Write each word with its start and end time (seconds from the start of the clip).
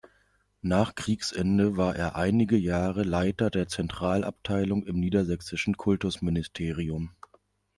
Nach 0.63 0.95
Kriegsende 0.95 1.77
war 1.77 1.95
er 1.95 2.15
einige 2.15 2.57
Jahre 2.57 3.03
Leiter 3.03 3.51
der 3.51 3.67
Zentralabteilung 3.67 4.83
im 4.87 4.99
Niedersächsischen 4.99 5.77
Kultusministerium. 5.77 7.11